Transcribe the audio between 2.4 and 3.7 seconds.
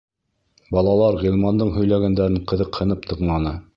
ҡыҙыҡһынып тыңланы.